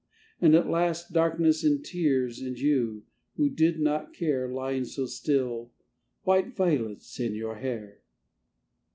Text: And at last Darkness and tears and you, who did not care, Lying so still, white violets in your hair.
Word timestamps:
And 0.39 0.55
at 0.55 0.67
last 0.67 1.13
Darkness 1.13 1.63
and 1.63 1.85
tears 1.85 2.39
and 2.41 2.57
you, 2.59 3.03
who 3.35 3.49
did 3.51 3.79
not 3.79 4.15
care, 4.15 4.47
Lying 4.47 4.83
so 4.83 5.05
still, 5.05 5.69
white 6.23 6.55
violets 6.55 7.19
in 7.19 7.35
your 7.35 7.57
hair. 7.57 8.01